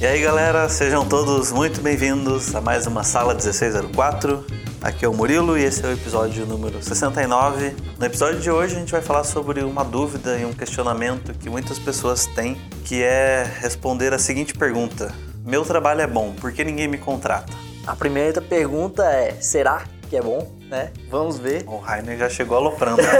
[0.00, 4.42] E aí galera, sejam todos muito bem-vindos a mais uma Sala 1604.
[4.80, 7.76] Aqui é o Murilo e esse é o episódio número 69.
[7.98, 11.50] No episódio de hoje a gente vai falar sobre uma dúvida e um questionamento que
[11.50, 12.56] muitas pessoas têm,
[12.86, 17.52] que é responder a seguinte pergunta: Meu trabalho é bom, por que ninguém me contrata?
[17.86, 20.59] A primeira pergunta é: será que é bom?
[20.70, 20.92] Né?
[21.10, 21.64] Vamos ver.
[21.66, 23.02] O Rainer já chegou aloprando.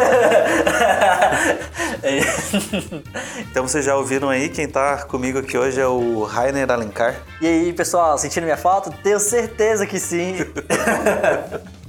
[3.50, 7.16] então vocês já ouviram aí, quem tá comigo aqui hoje é o Rainer Alencar.
[7.40, 8.92] E aí, pessoal, sentindo minha falta?
[9.02, 10.36] Tenho certeza que sim.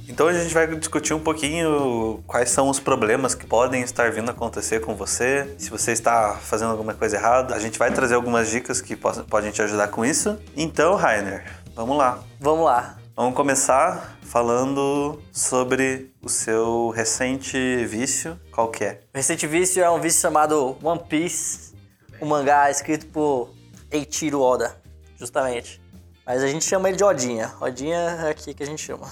[0.08, 4.28] Então a gente vai discutir um pouquinho quais são os problemas que podem estar vindo
[4.28, 7.54] a acontecer com você, se você está fazendo alguma coisa errada.
[7.54, 10.38] A gente vai trazer algumas dicas que podem te ajudar com isso.
[10.54, 12.18] Então, Rainer, vamos lá.
[12.38, 12.98] Vamos lá.
[13.16, 18.40] Vamos começar falando sobre o seu recente vício.
[18.50, 19.00] Qual que é?
[19.12, 21.74] O recente vício é um vício chamado One Piece,
[22.18, 23.50] um mangá escrito por
[23.90, 24.74] Eiichiro Oda,
[25.18, 25.82] justamente.
[26.24, 27.52] Mas a gente chama ele de Odinha.
[27.60, 29.06] Odinha é aqui que a gente chama.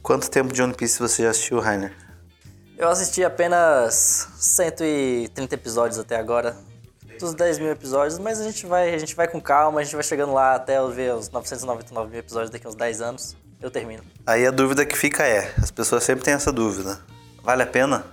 [0.00, 1.92] Quanto tempo de One Piece você já assistiu, Rainer?
[2.78, 6.56] Eu assisti apenas 130 episódios até agora.
[7.18, 9.94] Dos 10 mil episódios, mas a gente, vai, a gente vai com calma, a gente
[9.94, 13.41] vai chegando lá até eu ver os 999 mil episódios daqui a uns 10 anos.
[13.62, 14.02] Eu termino.
[14.26, 17.00] Aí a dúvida que fica é: as pessoas sempre têm essa dúvida.
[17.42, 18.04] Vale a pena?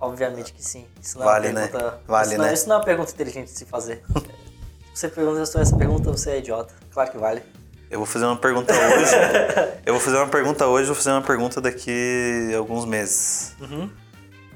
[0.00, 0.86] Obviamente que sim.
[1.02, 1.68] Isso não vale, é uma né?
[1.68, 2.00] pergunta...
[2.06, 2.54] Vale, isso não, né?
[2.54, 4.02] Isso não é uma pergunta inteligente de se fazer.
[4.94, 6.74] se você pergunta essa pergunta, você é idiota.
[6.92, 7.42] Claro que vale.
[7.90, 9.14] Eu vou fazer uma pergunta hoje.
[9.84, 13.54] eu vou fazer uma pergunta hoje, vou fazer uma pergunta daqui a alguns meses.
[13.60, 13.90] Uhum.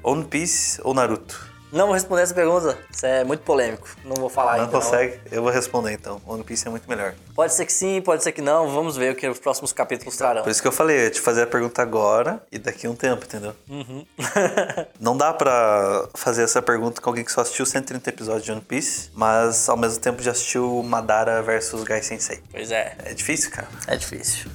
[0.03, 1.48] One Piece ou Naruto?
[1.71, 2.77] Não vou responder essa pergunta.
[2.91, 3.87] Isso é muito polêmico.
[4.03, 4.71] Não vou falar não ainda.
[4.73, 5.19] Não consegue?
[5.31, 6.21] Eu vou responder então.
[6.25, 7.13] One Piece é muito melhor.
[7.35, 8.69] Pode ser que sim, pode ser que não.
[8.69, 10.43] Vamos ver o que os próximos capítulos trarão.
[10.43, 12.89] Por isso que eu falei, eu ia te fazer a pergunta agora e daqui a
[12.89, 13.53] um tempo, entendeu?
[13.69, 14.05] Uhum.
[14.99, 18.61] não dá pra fazer essa pergunta com alguém que só assistiu 130 episódios de One
[18.61, 22.41] Piece, mas ao mesmo tempo já assistiu Madara versus Gai Sensei.
[22.51, 22.95] Pois é.
[23.05, 23.67] É difícil, cara.
[23.87, 24.49] É difícil.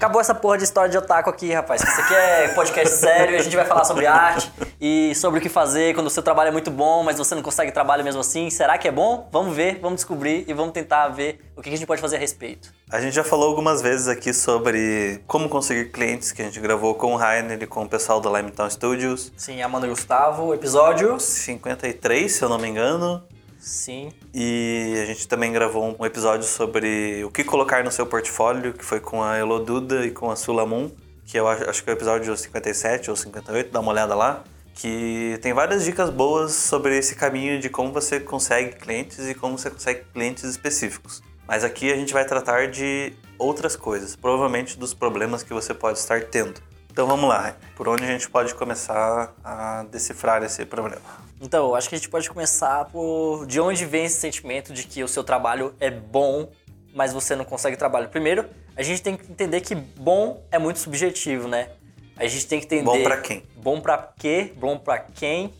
[0.00, 1.82] Acabou essa porra de história de otaku aqui, rapaz.
[1.82, 4.50] Isso aqui é podcast sério, a gente vai falar sobre arte
[4.80, 7.42] e sobre o que fazer quando o seu trabalho é muito bom, mas você não
[7.42, 8.48] consegue trabalho mesmo assim.
[8.48, 9.28] Será que é bom?
[9.30, 12.18] Vamos ver, vamos descobrir e vamos tentar ver o que a gente pode fazer a
[12.18, 12.72] respeito.
[12.90, 16.94] A gente já falou algumas vezes aqui sobre como conseguir clientes, que a gente gravou
[16.94, 19.30] com o Rainer e com o pessoal da Limetown Studios.
[19.36, 23.22] Sim, Amanda e Gustavo, episódio 53, se eu não me engano.
[23.60, 24.10] Sim.
[24.34, 28.84] E a gente também gravou um episódio sobre o que colocar no seu portfólio, que
[28.84, 30.90] foi com a Eloduda e com a Sulamun,
[31.26, 34.42] que eu acho que é o episódio 57 ou 58, dá uma olhada lá.
[34.74, 39.58] Que tem várias dicas boas sobre esse caminho de como você consegue clientes e como
[39.58, 41.22] você consegue clientes específicos.
[41.46, 45.98] Mas aqui a gente vai tratar de outras coisas, provavelmente dos problemas que você pode
[45.98, 46.62] estar tendo.
[46.90, 51.00] Então vamos lá, por onde a gente pode começar a decifrar esse problema?
[51.40, 55.02] Então, acho que a gente pode começar por de onde vem esse sentimento de que
[55.02, 56.50] o seu trabalho é bom,
[56.92, 58.08] mas você não consegue trabalho.
[58.08, 58.46] Primeiro,
[58.76, 61.70] a gente tem que entender que bom é muito subjetivo, né?
[62.16, 62.84] A gente tem que entender.
[62.84, 63.44] Bom para quem?
[63.56, 64.52] Bom para quê?
[64.56, 65.54] Bom para quem?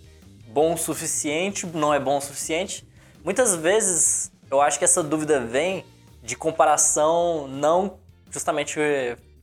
[0.48, 1.64] Bom o suficiente?
[1.66, 2.86] Não é bom o suficiente?
[3.24, 5.84] Muitas vezes eu acho que essa dúvida vem
[6.22, 7.98] de comparação não
[8.30, 8.78] justamente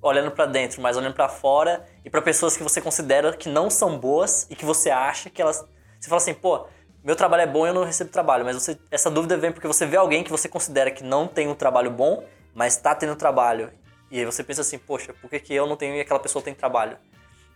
[0.07, 3.69] olhando para dentro, mas olhando para fora e para pessoas que você considera que não
[3.69, 5.65] são boas e que você acha que elas
[5.99, 6.67] você fala assim, pô,
[7.03, 9.67] meu trabalho é bom e eu não recebo trabalho, mas você, essa dúvida vem porque
[9.67, 12.23] você vê alguém que você considera que não tem um trabalho bom,
[12.53, 13.71] mas está tendo trabalho.
[14.11, 16.43] E aí você pensa assim, poxa, por que, que eu não tenho e aquela pessoa
[16.43, 16.97] tem trabalho?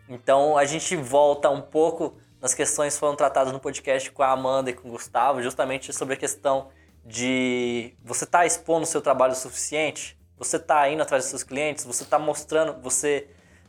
[0.10, 4.32] Então a gente volta um pouco nas questões que foram tratadas no podcast com a
[4.32, 6.70] Amanda e com o Gustavo, justamente sobre a questão
[7.06, 11.44] de você tá expondo o seu trabalho o suficiente, você tá indo atrás dos seus
[11.44, 13.28] clientes, você tá mostrando, você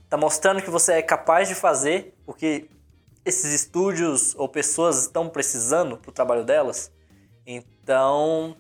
[0.09, 2.67] tá mostrando que você é capaz de fazer o que
[3.27, 6.91] esses estúdios ou pessoas estão precisando para o trabalho delas.
[7.47, 8.57] Então,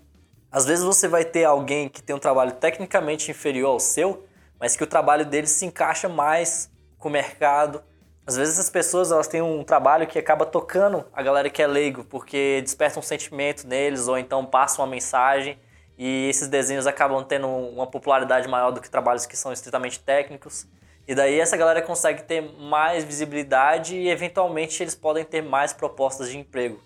[0.51, 4.27] às vezes você vai ter alguém que tem um trabalho tecnicamente inferior ao seu,
[4.60, 7.83] mas que o trabalho dele se encaixa mais com o mercado.
[8.27, 11.66] Às vezes essas pessoas elas têm um trabalho que acaba tocando a galera que é
[11.66, 15.59] leigo, porque desperta um sentimento neles ou então passa uma mensagem
[15.98, 20.66] e esses desenhos acabam tendo uma popularidade maior do que trabalhos que são estritamente técnicos.
[21.06, 26.30] E daí essa galera consegue ter mais visibilidade e eventualmente eles podem ter mais propostas
[26.30, 26.80] de emprego.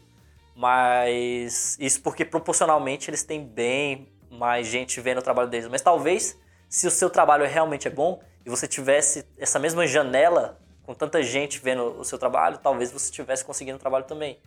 [0.55, 5.69] Mas isso porque proporcionalmente eles têm bem mais gente vendo o trabalho deles.
[5.69, 6.38] Mas talvez
[6.69, 11.23] se o seu trabalho realmente é bom e você tivesse essa mesma janela com tanta
[11.23, 14.38] gente vendo o seu trabalho, talvez você estivesse conseguindo trabalho também.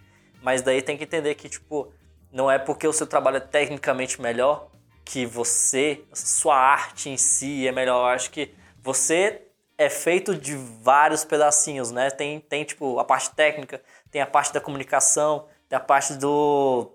[0.41, 1.91] Mas daí tem que entender que tipo
[2.31, 4.67] não é porque o seu trabalho é tecnicamente melhor
[5.03, 7.99] que você, sua arte em si é melhor.
[8.01, 9.41] Eu acho que você
[9.77, 12.11] é feito de vários pedacinhos, né?
[12.11, 13.81] Tem, tem tipo a parte técnica,
[14.11, 16.91] tem a parte da comunicação, tem a parte do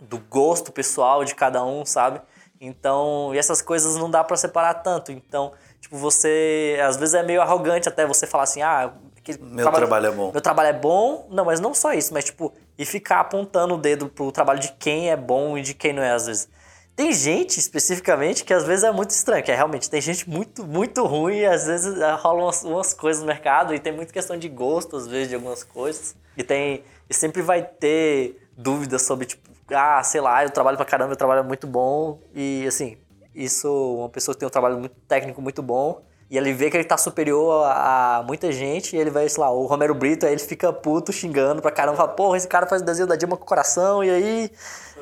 [0.00, 2.20] do gosto pessoal de cada um, sabe?
[2.60, 5.10] Então, e essas coisas não dá para separar tanto.
[5.10, 8.92] Então, tipo, você às vezes é meio arrogante até você falar assim: "Ah,
[9.40, 10.32] meu trabalho, trabalho, é bom".
[10.32, 11.26] Meu trabalho é bom.
[11.30, 14.72] Não, mas não só isso, mas tipo, e ficar apontando o dedo pro trabalho de
[14.72, 16.48] quem é bom e de quem não é às vezes.
[16.96, 20.66] Tem gente, especificamente, que às vezes é muito estranho, que é realmente tem gente muito,
[20.66, 24.14] muito ruim, e às vezes eh, rolam umas, umas, coisas no mercado, e tem muita
[24.14, 26.16] questão de gosto, às vezes, de algumas coisas.
[26.38, 26.84] E tem.
[27.08, 31.16] E sempre vai ter dúvidas sobre, tipo, ah, sei lá, eu trabalho pra caramba, meu
[31.16, 32.18] trabalho é muito bom.
[32.34, 32.96] E assim,
[33.34, 36.76] isso, uma pessoa que tem um trabalho muito técnico muito bom, e ele vê que
[36.76, 40.26] ele tá superior a, a, muita gente, e ele vai, sei lá, o Romero Brito,
[40.26, 43.16] aí ele fica puto xingando pra caramba, fala, porra, esse cara faz o desenho da
[43.16, 44.50] Dilma com o coração, e aí,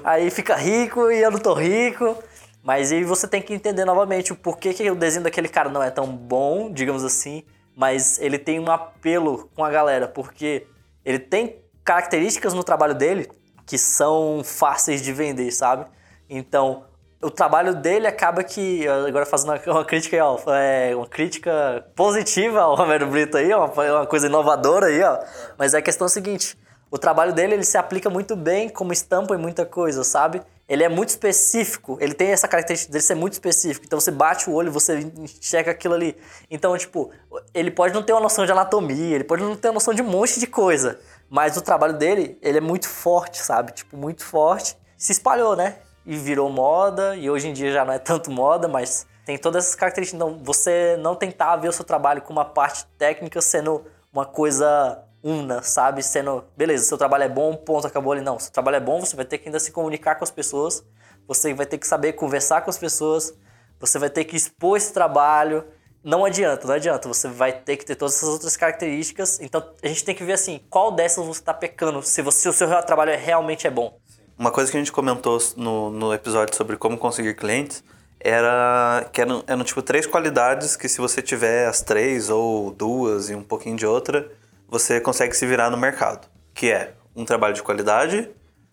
[0.02, 2.16] aí fica rico e eu não tô rico.
[2.62, 5.82] Mas aí você tem que entender novamente o porquê que o desenho daquele cara não
[5.82, 7.44] é tão bom, digamos assim,
[7.76, 10.66] mas ele tem um apelo com a galera, porque
[11.04, 13.30] ele tem características no trabalho dele
[13.66, 15.84] que são fáceis de vender, sabe?
[16.28, 16.84] Então,
[17.24, 22.60] o trabalho dele acaba que, agora fazendo uma, crítica aí, ó, é uma crítica positiva
[22.60, 25.18] ao Romero Brito aí, ó, uma coisa inovadora aí, ó.
[25.56, 26.56] Mas é a questão seguinte,
[26.90, 30.42] o trabalho dele, ele se aplica muito bem como estampa em muita coisa, sabe?
[30.68, 33.84] Ele é muito específico, ele tem essa característica dele ser muito específico.
[33.86, 36.16] Então você bate o olho, você enxerga aquilo ali.
[36.50, 37.10] Então, tipo,
[37.52, 40.02] ele pode não ter uma noção de anatomia, ele pode não ter uma noção de
[40.02, 41.00] um monte de coisa.
[41.28, 43.72] Mas o trabalho dele, ele é muito forte, sabe?
[43.72, 44.76] Tipo, muito forte.
[44.96, 45.78] Se espalhou, né?
[46.06, 49.64] E virou moda, e hoje em dia já não é tanto moda, mas tem todas
[49.64, 50.20] essas características.
[50.20, 55.02] Então, você não tentar ver o seu trabalho com uma parte técnica sendo uma coisa
[55.22, 56.02] una, sabe?
[56.02, 58.20] Sendo, beleza, seu trabalho é bom, ponto, acabou ali.
[58.20, 60.84] Não, seu trabalho é bom, você vai ter que ainda se comunicar com as pessoas,
[61.26, 63.32] você vai ter que saber conversar com as pessoas,
[63.80, 65.64] você vai ter que expor esse trabalho.
[66.02, 67.08] Não adianta, não adianta.
[67.08, 69.40] Você vai ter que ter todas essas outras características.
[69.40, 72.48] Então, a gente tem que ver assim, qual dessas você está pecando, se, você, se
[72.48, 73.98] o seu trabalho é realmente é bom.
[74.36, 77.84] Uma coisa que a gente comentou no, no episódio sobre como conseguir clientes
[78.18, 83.30] era que eram, eram tipo três qualidades que se você tiver as três ou duas
[83.30, 84.30] e um pouquinho de outra,
[84.66, 86.26] você consegue se virar no mercado.
[86.52, 88.28] Que é um trabalho de qualidade,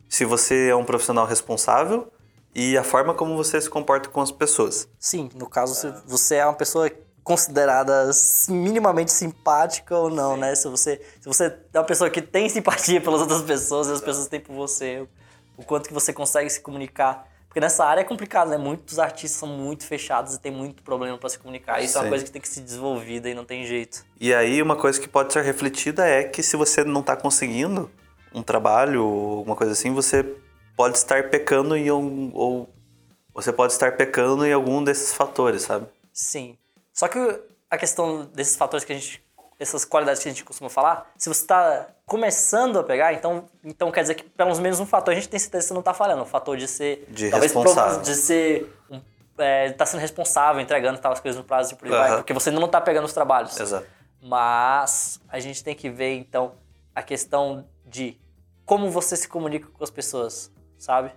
[0.09, 2.11] se você é um profissional responsável
[2.55, 4.87] e a forma como você se comporta com as pessoas.
[4.99, 6.89] Sim, no caso, se você é uma pessoa
[7.23, 8.09] considerada
[8.49, 10.39] minimamente simpática ou não, Sim.
[10.39, 10.55] né?
[10.55, 14.01] Se você, se você é uma pessoa que tem simpatia pelas outras pessoas e as
[14.01, 15.07] pessoas têm por você,
[15.61, 17.27] o quanto que você consegue se comunicar.
[17.47, 18.57] Porque nessa área é complicado, né?
[18.57, 21.81] Muitos artistas são muito fechados e tem muito problema para se comunicar.
[21.81, 21.99] Isso Sim.
[21.99, 24.05] é uma coisa que tem que ser desenvolvida e não tem jeito.
[24.19, 27.91] E aí uma coisa que pode ser refletida é que se você não está conseguindo
[28.33, 30.23] um trabalho, uma coisa assim, você
[30.77, 32.73] pode estar pecando em um, ou
[33.33, 35.87] você pode estar pecando em algum desses fatores, sabe?
[36.13, 36.57] Sim.
[36.93, 37.19] Só que
[37.69, 39.21] a questão desses fatores que a gente
[39.61, 43.91] essas qualidades que a gente costuma falar, se você está começando a pegar, então, então
[43.91, 45.93] quer dizer que pelo menos um fator a gente tem certeza que você não está
[45.93, 46.23] falhando.
[46.23, 47.05] O fator de ser.
[47.07, 48.01] De talvez responsável.
[48.01, 48.75] de ser.
[49.37, 51.99] É, tá sendo responsável, entregando tal, as coisas no prazo e por aí uhum.
[51.99, 52.15] vai.
[52.17, 53.57] Porque você não está pegando os trabalhos.
[53.59, 53.85] Exato.
[54.19, 56.53] Mas a gente tem que ver, então,
[56.95, 58.19] a questão de
[58.65, 61.11] como você se comunica com as pessoas, sabe?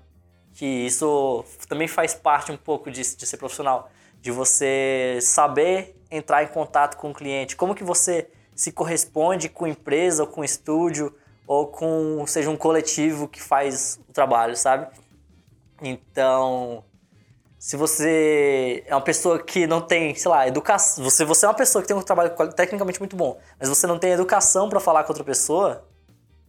[0.53, 3.91] Que isso também faz parte um pouco de, de ser profissional.
[4.21, 9.67] De você saber entrar em contato com o cliente, como que você se corresponde com
[9.67, 11.15] empresa ou com estúdio
[11.47, 14.87] ou com, seja, um coletivo que faz o trabalho, sabe?
[15.83, 16.85] Então,
[17.59, 21.55] se você é uma pessoa que não tem, sei lá, educação, você, você é uma
[21.55, 25.05] pessoa que tem um trabalho tecnicamente muito bom, mas você não tem educação para falar
[25.05, 25.85] com outra pessoa,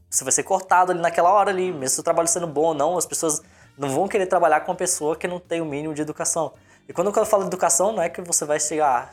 [0.09, 2.97] você vai ser cortado ali naquela hora ali, mesmo o trabalho sendo bom ou não,
[2.97, 3.41] as pessoas
[3.77, 6.53] não vão querer trabalhar com uma pessoa que não tem o mínimo de educação.
[6.87, 9.11] E quando eu falo de educação, não é que você vai chegar,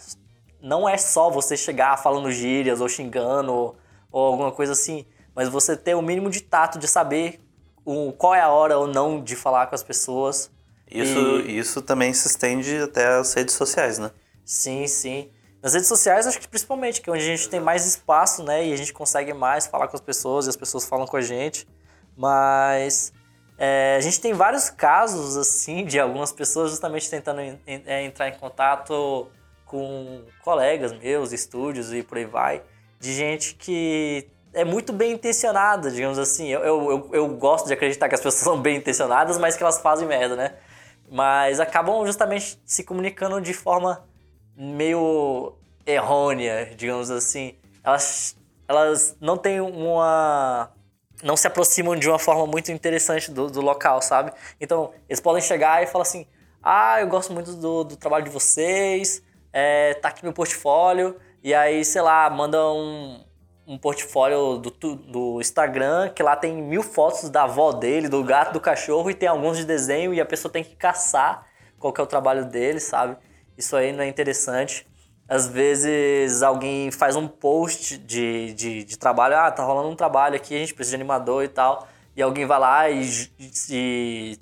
[0.63, 3.77] não é só você chegar falando gírias ou xingando ou,
[4.11, 5.05] ou alguma coisa assim,
[5.35, 7.41] mas você ter o mínimo de tato de saber
[7.85, 10.51] o, qual é a hora ou não de falar com as pessoas.
[10.89, 11.59] Isso, e...
[11.59, 14.11] isso também se estende até as redes sociais, né?
[14.45, 15.31] Sim, sim.
[15.63, 18.67] Nas redes sociais, acho que principalmente, que é onde a gente tem mais espaço, né?
[18.67, 21.21] E a gente consegue mais falar com as pessoas e as pessoas falam com a
[21.21, 21.67] gente.
[22.17, 23.13] Mas
[23.57, 28.37] é, a gente tem vários casos, assim, de algumas pessoas justamente tentando é, entrar em
[28.37, 29.29] contato
[29.73, 32.63] com colegas meus, estúdios e por aí vai,
[33.01, 36.49] de gente que é muito bem intencionada, digamos assim.
[36.49, 39.81] Eu, eu, eu, gosto de acreditar que as pessoas são bem intencionadas, mas que elas
[39.81, 40.57] fazem merda, né?
[41.11, 44.05] Mas acabam justamente se comunicando de forma
[44.55, 45.55] meio
[45.87, 47.55] errônea, digamos assim.
[47.83, 48.37] Elas,
[48.69, 50.71] elas não têm uma.
[51.23, 54.33] não se aproximam de uma forma muito interessante do, do local, sabe?
[54.61, 56.27] Então, eles podem chegar e falar assim:
[56.63, 61.53] ah, eu gosto muito do, do trabalho de vocês, é, tá aqui meu portfólio, e
[61.53, 63.25] aí, sei lá, manda um,
[63.67, 68.53] um portfólio do, do Instagram que lá tem mil fotos da avó dele, do gato,
[68.53, 71.47] do cachorro e tem alguns de desenho e a pessoa tem que caçar
[71.79, 73.17] qual que é o trabalho dele, sabe?
[73.59, 74.87] Isso aí não é interessante.
[75.29, 80.37] Às vezes alguém faz um post de, de, de trabalho, ah, tá rolando um trabalho
[80.37, 81.89] aqui, a gente precisa de animador e tal.
[82.15, 83.29] E alguém vai lá e,
[83.71, 84.39] e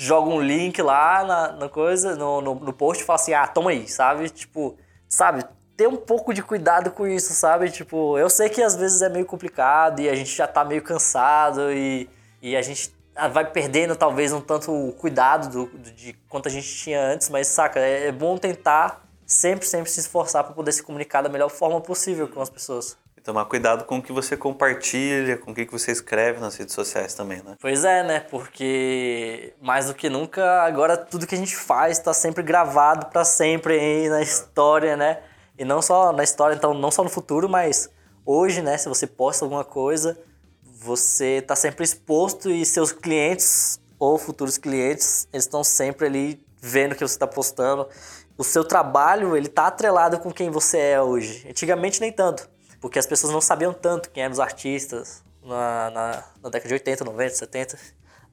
[0.00, 3.48] joga um link lá na, na coisa, no, no, no, post e fala assim, ah,
[3.48, 4.30] toma aí, sabe?
[4.30, 4.76] Tipo,
[5.08, 5.44] sabe?
[5.76, 7.68] Ter um pouco de cuidado com isso, sabe?
[7.68, 10.82] Tipo, eu sei que às vezes é meio complicado e a gente já tá meio
[10.82, 12.08] cansado e,
[12.40, 12.94] e a gente
[13.32, 17.28] vai perdendo talvez um tanto o cuidado do, do, de quanto a gente tinha antes,
[17.28, 21.28] mas saca, é, é bom tentar sempre, sempre se esforçar para poder se comunicar da
[21.28, 22.96] melhor forma possível com as pessoas.
[23.28, 27.12] Tomar cuidado com o que você compartilha, com o que você escreve nas redes sociais
[27.12, 27.56] também, né?
[27.60, 28.20] Pois é, né?
[28.20, 33.26] Porque mais do que nunca, agora tudo que a gente faz está sempre gravado para
[33.26, 35.18] sempre aí na história, né?
[35.58, 37.90] E não só na história, então não só no futuro, mas
[38.24, 38.78] hoje, né?
[38.78, 40.18] Se você posta alguma coisa,
[40.62, 46.94] você está sempre exposto e seus clientes ou futuros clientes, estão sempre ali vendo o
[46.94, 47.86] que você está postando.
[48.38, 51.46] O seu trabalho, ele tá atrelado com quem você é hoje.
[51.46, 52.48] Antigamente nem tanto,
[52.80, 56.74] porque as pessoas não sabiam tanto quem eram os artistas na, na, na década de
[56.74, 57.78] 80, 90, 70.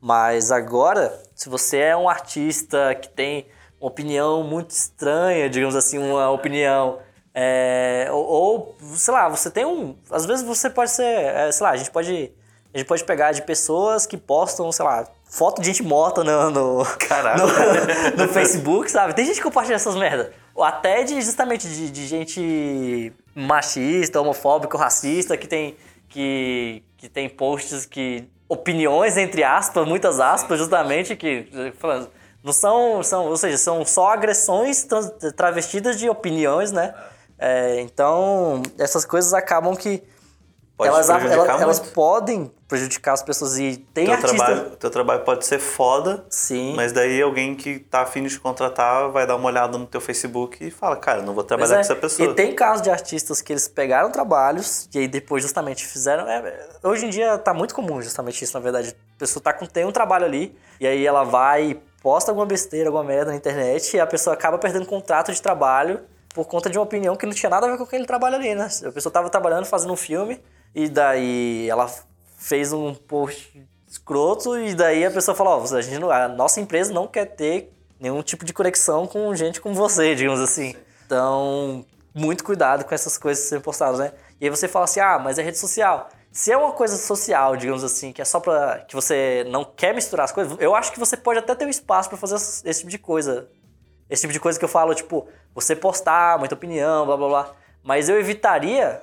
[0.01, 3.47] Mas agora, se você é um artista que tem
[3.79, 6.99] uma opinião muito estranha, digamos assim, uma opinião
[7.37, 9.97] é, ou, ou, sei lá, você tem um.
[10.09, 11.03] Às vezes você pode ser.
[11.03, 12.31] É, sei lá, a gente pode.
[12.73, 16.49] A gente pode pegar de pessoas que postam, sei lá, foto de gente morta no,
[16.49, 16.77] no, no,
[18.17, 19.13] no, Facebook, sabe?
[19.13, 20.29] Tem gente que compartilha essas merdas.
[20.55, 25.75] Ou até de justamente de, de gente machista, homofóbico, racista, que tem.
[26.07, 28.29] Que, que tem posts que.
[28.47, 31.49] opiniões, entre aspas, muitas aspas, justamente, que.
[32.41, 33.25] Não são, são.
[33.25, 34.87] Ou seja, são só agressões
[35.35, 36.93] travestidas de opiniões, né?
[37.37, 40.01] É, então, essas coisas acabam que
[40.77, 44.35] Pode elas, elas, elas, podem prejudicar as pessoas e tem teu artista...
[44.35, 46.73] Trabalho, teu trabalho pode ser foda, Sim.
[46.75, 50.01] mas daí alguém que tá afim de te contratar vai dar uma olhada no teu
[50.01, 51.75] Facebook e fala, cara, não vou trabalhar é.
[51.75, 52.29] com essa pessoa.
[52.29, 56.27] E tem casos de artistas que eles pegaram trabalhos e aí depois justamente fizeram...
[56.27, 58.93] É, hoje em dia tá muito comum justamente isso, na verdade.
[59.15, 62.45] A pessoa tá com, tem um trabalho ali e aí ela vai e posta alguma
[62.45, 66.01] besteira, alguma merda na internet e a pessoa acaba perdendo contrato de trabalho
[66.33, 68.53] por conta de uma opinião que não tinha nada a ver com aquele trabalho ali,
[68.53, 68.67] né?
[68.85, 70.37] A pessoa tava trabalhando, fazendo um filme
[70.75, 71.89] e daí ela
[72.37, 76.59] fez um post escroto e daí a pessoa falou, oh, a, gente não, a nossa
[76.59, 80.75] empresa não quer ter nenhum tipo de conexão com gente como você, digamos assim.
[81.05, 84.11] Então, muito cuidado com essas coisas que são postadas, né?
[84.39, 86.09] E aí você fala assim, ah, mas é rede social.
[86.29, 88.79] Se é uma coisa social, digamos assim, que é só pra.
[88.79, 91.69] que você não quer misturar as coisas, eu acho que você pode até ter um
[91.69, 93.47] espaço para fazer esse tipo de coisa.
[94.09, 97.55] Esse tipo de coisa que eu falo, tipo, você postar muita opinião, blá blá blá.
[97.81, 99.01] Mas eu evitaria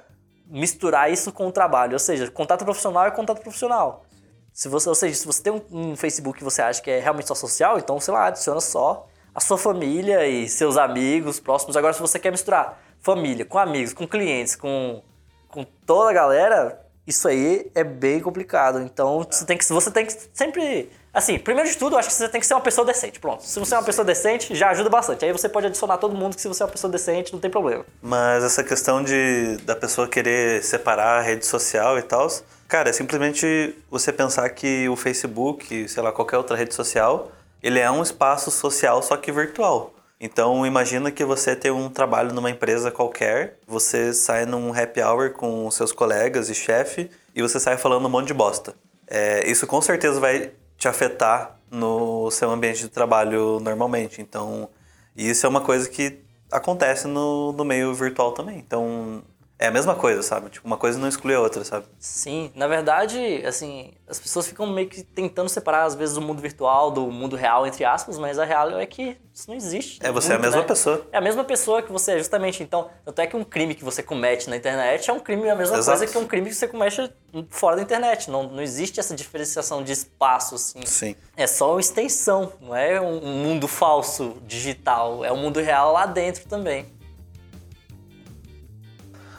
[0.52, 1.94] misturar isso com o trabalho.
[1.94, 4.04] Ou seja, contato profissional é contato profissional.
[4.52, 7.00] Se você, ou seja, se você tem um, um Facebook que você acha que é
[7.00, 11.74] realmente só social, então, sei lá, adiciona só a sua família e seus amigos próximos.
[11.74, 15.02] Agora, se você quer misturar família com amigos, com clientes, com,
[15.48, 18.80] com toda a galera, isso aí é bem complicado.
[18.80, 22.14] Então, você tem que, você tem que sempre Assim, primeiro de tudo, eu acho que
[22.14, 23.20] você tem que ser uma pessoa decente.
[23.20, 23.44] Pronto.
[23.44, 25.24] Se você é uma pessoa decente, já ajuda bastante.
[25.24, 27.50] Aí você pode adicionar todo mundo que se você é uma pessoa decente, não tem
[27.50, 27.84] problema.
[28.00, 32.28] Mas essa questão de da pessoa querer separar a rede social e tal,
[32.66, 37.30] cara, é simplesmente você pensar que o Facebook, sei lá, qualquer outra rede social,
[37.62, 39.92] ele é um espaço social só que virtual.
[40.24, 45.32] Então imagina que você tem um trabalho numa empresa qualquer, você sai num happy hour
[45.32, 48.72] com seus colegas e chefe e você sai falando um monte de bosta.
[49.08, 54.22] É, isso com certeza vai te afetar no seu ambiente de trabalho normalmente.
[54.22, 54.68] Então,
[55.16, 56.20] isso é uma coisa que
[56.52, 58.58] acontece no, no meio virtual também.
[58.58, 59.24] Então,
[59.62, 60.50] é a mesma coisa, sabe?
[60.50, 61.86] Tipo, uma coisa não exclui a outra, sabe?
[61.96, 66.42] Sim, na verdade, assim, as pessoas ficam meio que tentando separar, às vezes, o mundo
[66.42, 70.00] virtual do mundo real, entre aspas, mas a real é que isso não existe.
[70.02, 70.66] É, você muito, é a mesma né?
[70.66, 71.06] pessoa.
[71.12, 72.60] É a mesma pessoa que você é, justamente.
[72.60, 75.78] Então, até que um crime que você comete na internet é um crime, a mesma
[75.78, 75.96] Exato.
[75.96, 77.12] coisa que um crime que você comete
[77.48, 78.32] fora da internet.
[78.32, 80.84] Não, não existe essa diferenciação de espaço, assim.
[80.84, 81.14] Sim.
[81.36, 86.04] É só uma extensão, não é um mundo falso digital, é um mundo real lá
[86.04, 86.86] dentro também.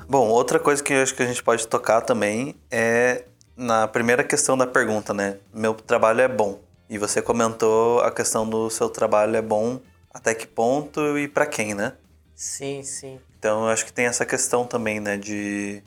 [0.07, 3.23] Bom, outra coisa que eu acho que a gente pode tocar também é
[3.55, 5.37] na primeira questão da pergunta, né?
[5.53, 6.59] Meu trabalho é bom.
[6.89, 9.79] E você comentou a questão do seu trabalho é bom,
[10.13, 11.93] até que ponto e para quem, né?
[12.35, 13.19] Sim, sim.
[13.39, 15.17] Então eu acho que tem essa questão também, né?
[15.17, 15.81] De.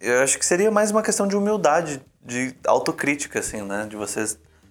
[0.00, 3.86] Eu acho que seria mais uma questão de humildade, de autocrítica, assim, né?
[3.88, 4.24] De você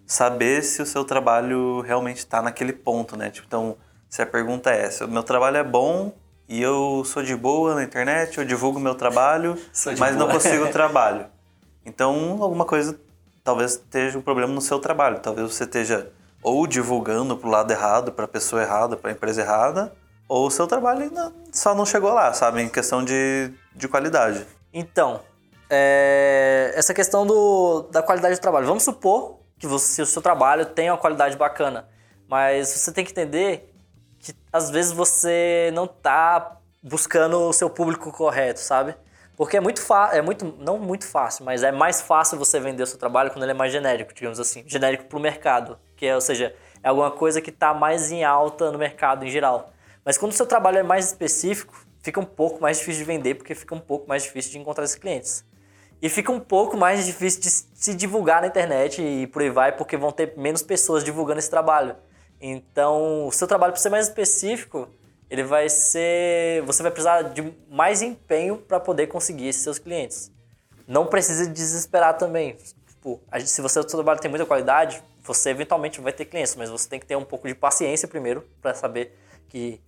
[0.05, 3.29] saber se o seu trabalho realmente está naquele ponto, né?
[3.29, 3.77] Tipo, então,
[4.09, 6.13] se a pergunta é essa, o meu trabalho é bom,
[6.47, 9.57] e eu sou de boa na internet, eu divulgo meu trabalho,
[9.97, 10.33] mas não boa.
[10.33, 11.25] consigo trabalho.
[11.85, 12.97] Então, alguma coisa
[13.43, 15.19] talvez esteja um problema no seu trabalho.
[15.19, 16.11] Talvez você esteja
[16.43, 19.93] ou divulgando pro lado errado, para a pessoa errada, para a empresa errada,
[20.27, 22.61] ou o seu trabalho ainda só não chegou lá, sabe?
[22.61, 24.45] Em questão de, de qualidade.
[24.73, 25.21] Então,
[25.69, 28.65] é, essa questão do, da qualidade do trabalho.
[28.65, 31.87] Vamos supor que você, o seu trabalho tem uma qualidade bacana,
[32.27, 33.73] mas você tem que entender
[34.19, 38.95] que às vezes você não tá buscando o seu público correto, sabe?
[39.35, 42.81] Porque é muito fácil, é muito, não muito fácil, mas é mais fácil você vender
[42.81, 46.07] o seu trabalho quando ele é mais genérico, digamos assim, genérico para o mercado, que
[46.07, 49.71] é, ou seja, é alguma coisa que está mais em alta no mercado em geral.
[50.03, 53.35] Mas quando o seu trabalho é mais específico, fica um pouco mais difícil de vender,
[53.35, 55.45] porque fica um pouco mais difícil de encontrar esses clientes.
[56.01, 59.71] E fica um pouco mais difícil de se divulgar na internet e por aí vai,
[59.71, 61.95] porque vão ter menos pessoas divulgando esse trabalho.
[62.39, 64.87] Então, o seu trabalho, por ser mais específico,
[65.29, 66.61] ele vai ser.
[66.63, 70.31] Você vai precisar de mais empenho para poder conseguir esses seus clientes.
[70.87, 72.55] Não precisa desesperar também.
[72.87, 76.55] Tipo, gente- se você, o seu trabalho tem muita qualidade, você eventualmente vai ter clientes,
[76.55, 79.17] mas você tem que ter um pouco de paciência primeiro para saber
[79.49, 79.81] que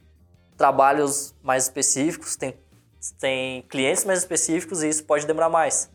[0.58, 2.54] trabalhos mais específicos têm,
[3.18, 5.90] têm clientes mais específicos e isso pode demorar mais.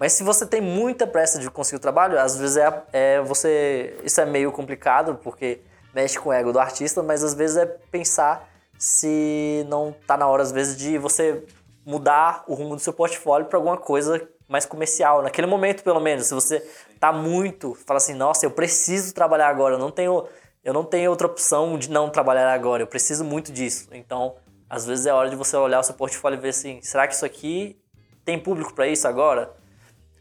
[0.00, 3.94] Mas se você tem muita pressa de conseguir o trabalho, às vezes é, é você.
[4.02, 5.60] Isso é meio complicado, porque
[5.94, 10.26] mexe com o ego do artista, mas às vezes é pensar se não tá na
[10.26, 11.44] hora, às vezes, de você
[11.84, 15.20] mudar o rumo do seu portfólio para alguma coisa mais comercial.
[15.20, 16.66] Naquele momento, pelo menos, se você
[16.98, 20.26] tá muito, fala assim, nossa, eu preciso trabalhar agora, eu não tenho,
[20.64, 23.88] eu não tenho outra opção de não trabalhar agora, eu preciso muito disso.
[23.92, 24.36] Então,
[24.68, 27.12] às vezes é hora de você olhar o seu portfólio e ver assim, será que
[27.12, 27.78] isso aqui
[28.24, 29.59] tem público para isso agora?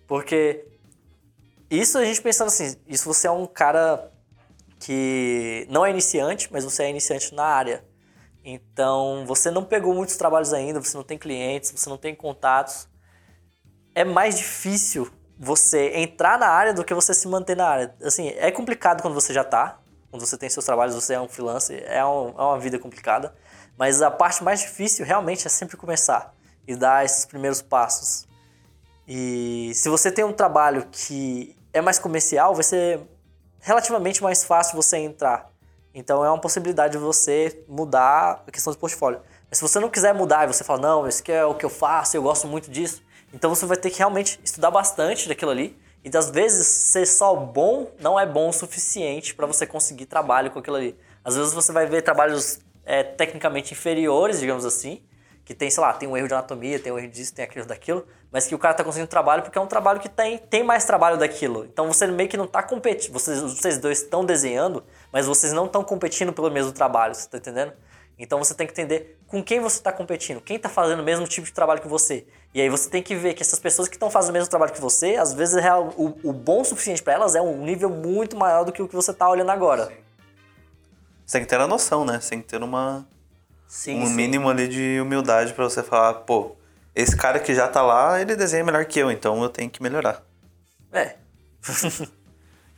[0.10, 0.66] Porque
[1.70, 4.12] isso a gente pensando assim, isso você é um cara
[4.80, 7.86] que não é iniciante, mas você é iniciante na área.
[8.44, 12.88] Então, você não pegou muitos trabalhos ainda, você não tem clientes, você não tem contatos.
[13.94, 17.96] É mais difícil você entrar na área do que você se manter na área.
[18.02, 19.80] Assim, é complicado quando você já tá,
[20.10, 23.36] quando você tem seus trabalhos, você é um freelancer, é, um- é uma vida complicada.
[23.78, 26.34] Mas a parte mais difícil realmente é sempre começar
[26.68, 28.28] e dar esses primeiros passos.
[29.12, 33.02] E se você tem um trabalho que é mais comercial, vai ser
[33.60, 35.50] relativamente mais fácil você entrar.
[35.96, 39.20] Então é uma possibilidade de você mudar a questão do portfólio.
[39.50, 41.66] Mas se você não quiser mudar e você fala, não, esse aqui é o que
[41.66, 43.02] eu faço, eu gosto muito disso,
[43.34, 45.76] então você vai ter que realmente estudar bastante daquilo ali.
[46.06, 50.52] E às vezes ser só bom não é bom o suficiente para você conseguir trabalho
[50.52, 50.96] com aquilo ali.
[51.26, 55.02] Às vezes você vai ver trabalhos é, tecnicamente inferiores, digamos assim,
[55.50, 57.66] que tem, sei lá, tem um erro de anatomia, tem um erro disso, tem aquilo,
[57.66, 60.64] daquilo, mas que o cara tá conseguindo trabalho porque é um trabalho que tem, tem
[60.64, 61.66] mais trabalho daquilo.
[61.66, 65.66] Então você meio que não tá competindo, vocês, vocês dois estão desenhando, mas vocês não
[65.66, 67.74] estão competindo pelo mesmo trabalho, você tá entendendo?
[68.20, 71.26] Então você tem que entender com quem você está competindo, quem está fazendo o mesmo
[71.28, 72.28] tipo de trabalho que você.
[72.54, 74.72] E aí você tem que ver que essas pessoas que estão fazendo o mesmo trabalho
[74.72, 78.38] que você, às vezes é o, o bom suficiente para elas é um nível muito
[78.38, 79.92] maior do que o que você tá olhando agora.
[81.26, 82.20] Você tem que ter a noção, né?
[82.20, 83.08] Você tem que ter uma,
[83.70, 84.16] Sim, um sim.
[84.16, 86.56] mínimo ali de humildade pra você falar, pô,
[86.96, 89.82] esse cara que já tá lá, ele desenha melhor que eu, então eu tenho que
[89.82, 90.24] melhorar.
[90.92, 91.16] É.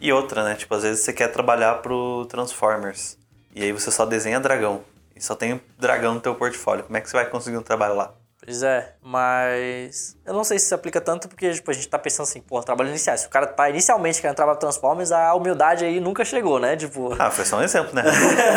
[0.04, 0.56] E outra, né?
[0.56, 3.19] Tipo, às vezes você quer trabalhar pro Transformers.
[3.54, 4.84] E aí você só desenha dragão.
[5.15, 6.84] E só tem dragão no teu portfólio.
[6.84, 8.12] Como é que você vai conseguir um trabalho lá?
[8.43, 11.99] Pois é, mas eu não sei se se aplica tanto porque tipo, a gente tá
[11.99, 13.15] pensando assim, pô, trabalho inicial.
[13.15, 16.75] Se o cara tá inicialmente querendo trabalhar Transformers, a humildade aí nunca chegou, né?
[16.75, 18.01] Tipo, Ah, foi só um exemplo, né?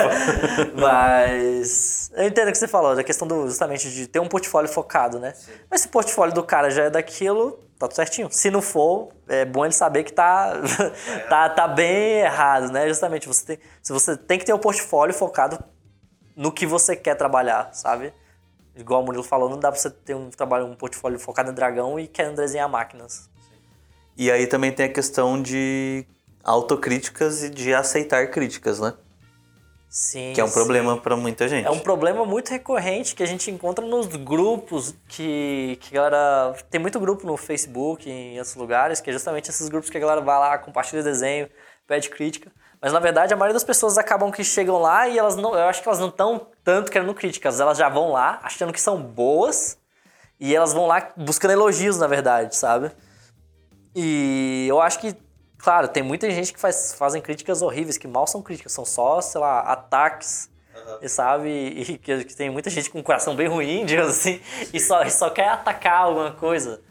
[0.75, 4.71] mas eu entendo o que você falou, da questão do justamente de ter um portfólio
[4.71, 5.35] focado, né?
[5.71, 8.29] Mas se o portfólio do cara já é daquilo, tá tudo certinho.
[8.31, 10.53] Se não for, é bom ele saber que tá,
[11.29, 12.89] tá, tá bem errado, né?
[12.89, 15.63] Justamente, você tem, se você tem que ter um portfólio focado
[16.35, 18.15] no que você quer trabalhar, sabe?
[18.77, 21.55] Igual o Murilo falou, não dá pra você ter um trabalho, um portfólio focado em
[21.55, 23.31] dragão e querendo desenhar máquinas.
[24.17, 26.05] e aí também tem a questão de
[26.43, 28.95] autocríticas e de aceitar críticas, né?
[29.89, 30.33] Sim.
[30.35, 30.55] Que é um sim.
[30.55, 31.65] problema pra muita gente.
[31.67, 36.57] É um problema muito recorrente que a gente encontra nos grupos que, que a galera.
[36.69, 39.97] Tem muito grupo no Facebook e em outros lugares, que é justamente esses grupos que
[39.97, 41.49] a galera vai lá, compartilha desenho,
[41.87, 42.51] pede crítica.
[42.85, 45.55] Mas na verdade a maioria das pessoas acabam que chegam lá e elas não.
[45.55, 48.81] Eu acho que elas não estão tanto querendo críticas, elas já vão lá achando que
[48.81, 49.79] são boas
[50.39, 52.91] e elas vão lá buscando elogios, na verdade, sabe?
[53.97, 55.17] E eu acho que,
[55.57, 59.19] claro, tem muita gente que faz, fazem críticas horríveis, que mal são críticas, são só,
[59.23, 60.51] sei lá, ataques,
[61.01, 61.49] e sabe?
[61.49, 64.43] E que, que tem muita gente com um coração bem ruim, digamos assim,
[64.75, 66.83] e só, e só quer atacar alguma coisa.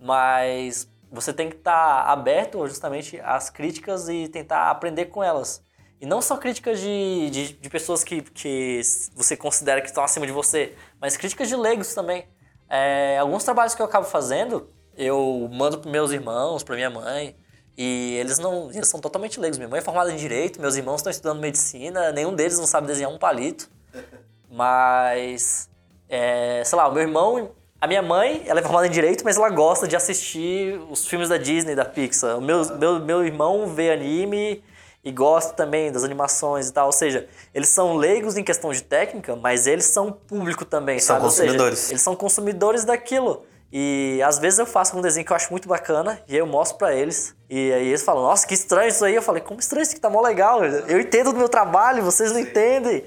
[0.00, 5.62] Mas você tem que estar aberto justamente às críticas e tentar aprender com elas.
[6.00, 8.80] E não só críticas de, de, de pessoas que, que
[9.14, 12.26] você considera que estão acima de você, mas críticas de leigos também.
[12.68, 17.36] É, alguns trabalhos que eu acabo fazendo, eu mando para meus irmãos, para minha mãe,
[17.76, 19.58] e eles não, eles são totalmente leigos.
[19.58, 22.86] Minha mãe é formada em direito, meus irmãos estão estudando medicina, nenhum deles não sabe
[22.86, 23.70] desenhar um palito.
[24.50, 25.70] Mas,
[26.08, 29.36] é, sei lá, o meu irmão, a minha mãe, ela é formada em direito, mas
[29.36, 32.38] ela gosta de assistir os filmes da Disney, da Pixar.
[32.38, 34.62] O meu, meu, meu irmão vê anime
[35.02, 36.86] e gosta também das animações e tal.
[36.86, 41.16] Ou seja, eles são leigos em questão de técnica, mas eles são público também, são
[41.16, 41.26] sabe?
[41.26, 41.78] consumidores.
[41.80, 43.44] Seja, eles são consumidores daquilo.
[43.72, 46.46] E às vezes eu faço um desenho que eu acho muito bacana e aí eu
[46.46, 47.34] mostro para eles.
[47.50, 49.16] E aí eles falam, nossa, que estranho isso aí.
[49.16, 50.64] Eu falei, como estranho isso aqui tá mó legal.
[50.64, 53.02] Eu entendo do meu trabalho, vocês não entendem.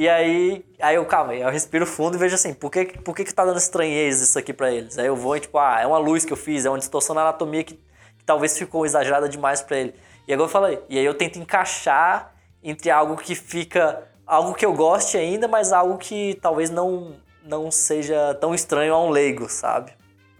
[0.00, 3.22] E aí, aí eu, calma, eu respiro fundo e vejo assim, por que, por que,
[3.22, 4.96] que tá dando estranheza isso aqui para eles?
[4.96, 7.14] Aí eu vou e tipo, ah, é uma luz que eu fiz, é uma distorção
[7.14, 9.94] na anatomia que, que talvez ficou exagerada demais para ele.
[10.26, 14.64] E agora eu falei, e aí eu tento encaixar entre algo que fica, algo que
[14.64, 19.50] eu goste ainda, mas algo que talvez não, não seja tão estranho a um leigo,
[19.50, 19.92] sabe?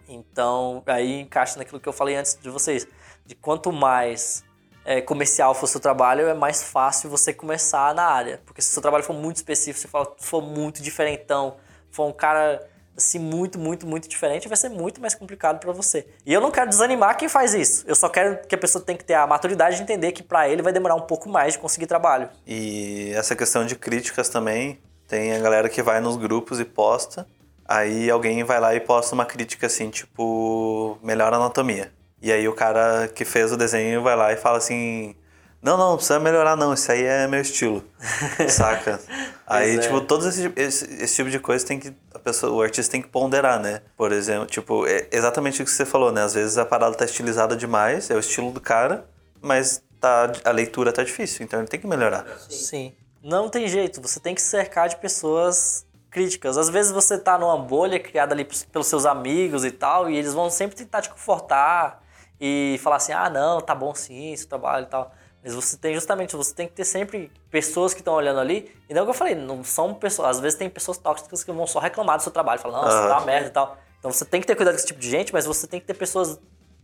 [0.09, 2.89] Então, aí encaixa naquilo que eu falei antes de vocês,
[3.27, 4.43] de quanto mais
[4.85, 8.41] é, comercial for o seu trabalho, é mais fácil você começar na área.
[8.45, 9.81] Porque se o seu trabalho for muito específico,
[10.19, 11.57] se for, muito diferentão,
[11.91, 12.67] for um cara
[12.97, 16.07] assim muito, muito, muito diferente, vai ser muito mais complicado para você.
[16.25, 17.85] E eu não quero desanimar quem faz isso.
[17.87, 20.49] Eu só quero que a pessoa tenha que ter a maturidade de entender que para
[20.49, 22.29] ele vai demorar um pouco mais de conseguir trabalho.
[22.47, 27.27] E essa questão de críticas também, tem a galera que vai nos grupos e posta,
[27.67, 31.91] aí alguém vai lá e posta uma crítica assim, tipo, melhor anatomia.
[32.23, 35.15] E aí o cara que fez o desenho vai lá e fala assim:
[35.63, 37.83] Não, não, não precisa melhorar, não, isso aí é meu estilo.
[38.49, 39.01] Saca?
[39.47, 39.79] aí, é.
[39.79, 41.95] tipo, todos esse, esse, esse, tipo de coisa tem que.
[42.15, 43.81] A pessoa, o artista tem que ponderar, né?
[43.97, 46.23] Por exemplo, tipo, é exatamente o que você falou, né?
[46.23, 49.07] Às vezes a parada tá estilizada demais, é o estilo do cara,
[49.41, 52.27] mas tá, a leitura tá difícil, então ele tem que melhorar.
[52.49, 52.93] Sim.
[53.23, 56.59] Não tem jeito, você tem que cercar de pessoas críticas.
[56.59, 60.35] Às vezes você tá numa bolha criada ali pelos seus amigos e tal, e eles
[60.35, 62.03] vão sempre tentar te confortar
[62.41, 65.13] e falar assim, ah, não, tá bom sim, esse trabalho e tal.
[65.43, 68.75] Mas você tem justamente, você tem que ter sempre pessoas que estão olhando ali.
[68.89, 70.37] E não é o que eu falei, não são pessoas.
[70.37, 73.09] Às vezes tem pessoas tóxicas que vão só reclamar do seu trabalho, falar, não, você
[73.09, 73.79] tá uma merda e tal.
[73.99, 75.87] Então você tem que ter cuidado com esse tipo de gente, mas você tem que
[75.87, 76.41] ter pessoas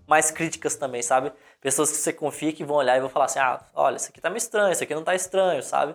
[0.07, 1.33] mais críticas também, sabe?
[1.61, 4.21] Pessoas que você confia que vão olhar e vão falar assim, ah, olha, isso aqui
[4.21, 5.95] tá meio estranho, isso aqui não tá estranho, sabe?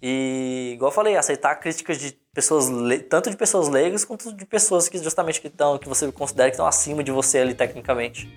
[0.00, 2.66] E, igual eu falei, aceitar críticas de pessoas,
[3.08, 6.54] tanto de pessoas leigas quanto de pessoas que justamente que estão, que você considera que
[6.54, 8.32] estão acima de você ali tecnicamente.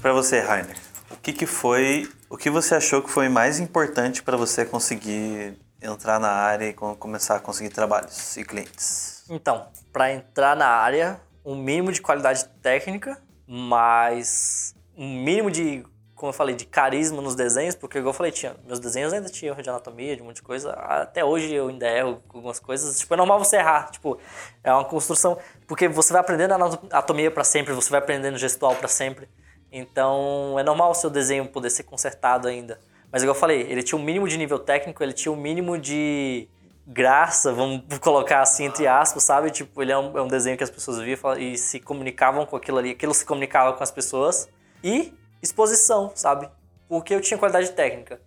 [0.00, 0.76] Para você, Rainer,
[1.10, 5.58] o que, que foi, o que você achou que foi mais importante para você conseguir
[5.82, 9.26] entrar na área e começar a conseguir trabalhos e clientes?
[9.28, 15.84] Então, para entrar na área, um mínimo de qualidade técnica, mas um mínimo de,
[16.14, 19.28] como eu falei, de carisma nos desenhos, porque igual eu falei, tinha, meus desenhos ainda
[19.28, 20.70] tinham de anatomia, de um monte de coisa.
[20.72, 22.98] Até hoje eu ainda erro algumas coisas.
[22.98, 23.90] Tipo, é normal você errar.
[23.90, 24.18] Tipo,
[24.64, 25.38] é uma construção.
[25.66, 29.28] Porque você vai aprendendo anatomia para sempre, você vai aprendendo gestual para sempre.
[29.72, 32.80] Então é normal o seu desenho poder ser consertado ainda.
[33.12, 35.76] Mas igual eu falei, ele tinha um mínimo de nível técnico, ele tinha um mínimo
[35.78, 36.48] de
[36.86, 39.50] graça, vamos colocar assim entre aspas, sabe?
[39.50, 42.56] Tipo, ele é um, é um desenho que as pessoas viam e se comunicavam com
[42.56, 44.48] aquilo ali, aquilo se comunicava com as pessoas.
[44.82, 46.48] E exposição, sabe?
[46.88, 48.20] Porque eu tinha qualidade técnica.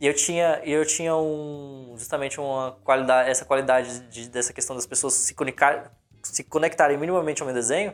[0.00, 4.86] E eu tinha, eu tinha um, justamente uma qualidade, essa qualidade de, dessa questão das
[4.86, 7.92] pessoas se, conectar, se conectarem minimamente ao meu desenho,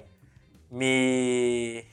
[0.71, 1.85] me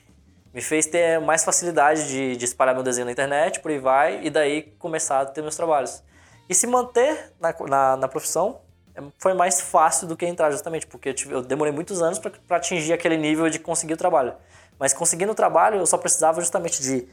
[0.54, 4.20] me fez ter mais facilidade de, de, espalhar meu desenho na internet, por aí vai,
[4.22, 6.00] e daí começar a ter meus trabalhos.
[6.48, 8.60] E se manter na, na, na profissão
[8.94, 12.20] é, foi mais fácil do que entrar, justamente, porque eu, tive, eu demorei muitos anos
[12.20, 14.32] para atingir aquele nível de conseguir o trabalho.
[14.78, 17.08] Mas conseguindo o trabalho, eu só precisava justamente de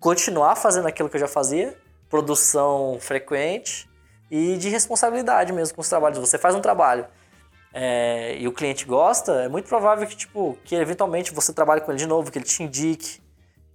[0.00, 1.76] continuar fazendo aquilo que eu já fazia,
[2.08, 3.88] produção frequente
[4.28, 6.18] e de responsabilidade mesmo com os trabalhos.
[6.18, 7.06] Você faz um trabalho
[7.72, 11.92] é, e o cliente gosta, é muito provável que, tipo, que eventualmente você trabalhe com
[11.92, 13.20] ele de novo, que ele te indique,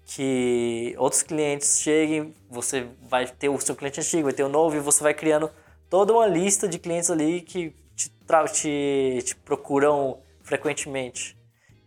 [0.05, 4.75] que outros clientes cheguem, você vai ter o seu cliente antigo, vai ter o novo,
[4.75, 5.49] e você vai criando
[5.89, 8.11] toda uma lista de clientes ali que te,
[8.51, 11.37] te, te procuram frequentemente.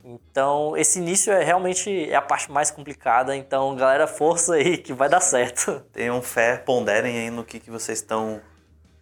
[0.02, 3.36] Então, esse início é realmente é a parte mais complicada.
[3.36, 5.80] Então, galera, força aí que vai dar certo.
[5.92, 8.40] Tenham fé, ponderem aí no que, que vocês estão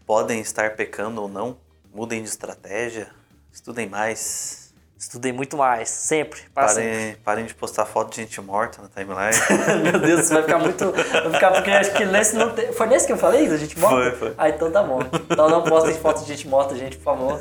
[0.05, 1.57] podem estar pecando ou não
[1.97, 3.09] mudem de estratégia,
[3.51, 4.67] estudem mais.
[4.99, 6.41] Estudem muito mais, sempre.
[6.55, 7.21] Parem, sempre.
[7.23, 9.37] parem de postar foto de gente morta na timeline.
[9.83, 10.93] Meu Deus, isso vai ficar muito.
[10.93, 12.73] Vai ficar porque acho que nesse não tem.
[12.73, 14.11] Foi nesse que eu falei, da gente morta?
[14.11, 14.35] Foi, foi.
[14.37, 15.01] Ah, então tá bom.
[15.31, 17.41] Então não postem foto de gente morta, gente, por favor.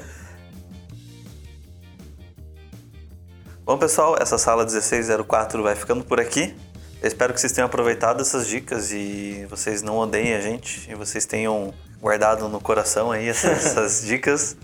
[3.63, 6.55] Bom, pessoal, essa sala 1604 vai ficando por aqui.
[7.01, 10.95] Eu espero que vocês tenham aproveitado essas dicas e vocês não odeiem a gente e
[10.95, 11.73] vocês tenham
[12.05, 14.55] guardado no coração aí essas, essas dicas.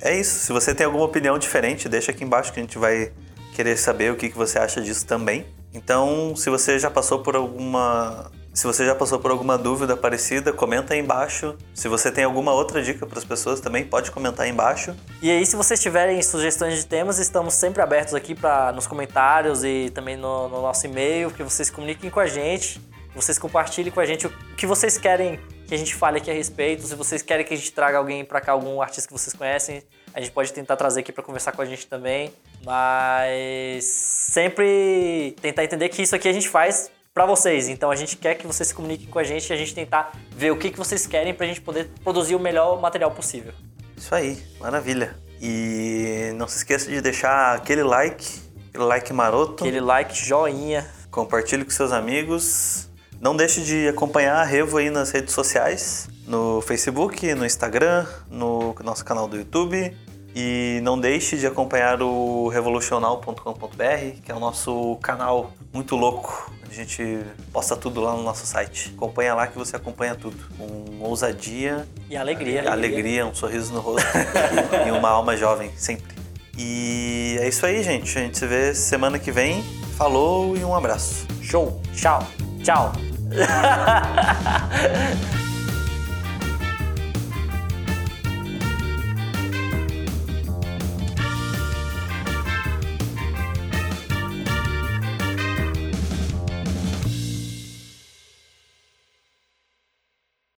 [0.00, 0.40] É isso.
[0.40, 3.12] Se você tem alguma opinião diferente, deixa aqui embaixo que a gente vai
[3.54, 5.46] querer saber o que, que você acha disso também.
[5.74, 10.50] Então, se você já passou por alguma se você já passou por alguma dúvida parecida,
[10.50, 11.54] comenta aí embaixo.
[11.74, 14.96] Se você tem alguma outra dica para as pessoas também, pode comentar aí embaixo.
[15.20, 19.62] E aí, se vocês tiverem sugestões de temas, estamos sempre abertos aqui para nos comentários
[19.62, 22.80] e também no, no nosso e-mail, que vocês comuniquem com a gente,
[23.14, 26.34] vocês compartilhem com a gente o que vocês querem que a gente fale aqui a
[26.34, 26.86] respeito.
[26.86, 29.82] Se vocês querem que a gente traga alguém para cá, algum artista que vocês conhecem,
[30.14, 32.32] a gente pode tentar trazer aqui para conversar com a gente também.
[32.64, 37.68] Mas sempre tentar entender que isso aqui a gente faz para vocês.
[37.68, 40.12] Então a gente quer que vocês se comuniquem com a gente e a gente tentar
[40.30, 43.52] ver o que, que vocês querem para a gente poder produzir o melhor material possível.
[43.96, 45.16] Isso aí, maravilha.
[45.40, 48.26] E não se esqueça de deixar aquele like,
[48.68, 49.64] aquele like maroto.
[49.64, 50.86] Aquele like, joinha.
[51.10, 52.85] Compartilhe com seus amigos.
[53.20, 58.74] Não deixe de acompanhar a Revo aí nas redes sociais, no Facebook, no Instagram, no
[58.82, 59.96] nosso canal do YouTube.
[60.38, 66.52] E não deixe de acompanhar o revolucional.com.br, que é o nosso canal muito louco.
[66.68, 68.92] A gente posta tudo lá no nosso site.
[68.94, 70.36] Acompanha lá que você acompanha tudo.
[70.58, 71.88] Com ousadia.
[72.10, 72.64] E alegria.
[72.64, 74.06] E alegria, um sorriso no rosto.
[74.86, 76.14] e uma alma jovem, sempre.
[76.58, 78.18] E é isso aí, gente.
[78.18, 79.62] A gente se vê semana que vem.
[79.96, 81.26] Falou e um abraço.
[81.40, 81.80] Show.
[81.94, 82.45] Tchau.
[82.66, 82.90] Tchau.